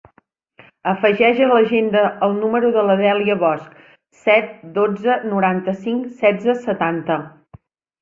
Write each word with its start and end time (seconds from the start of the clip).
Afegeix 0.91 1.41
a 1.47 1.49
l'agenda 1.51 2.05
el 2.29 2.33
número 2.39 2.73
de 2.79 2.87
la 2.89 2.97
Dèlia 3.03 3.37
Bosch: 3.45 3.71
set, 4.25 4.51
dotze, 4.81 5.21
noranta-cinc, 5.37 6.13
setze, 6.27 6.61
setanta. 6.69 7.25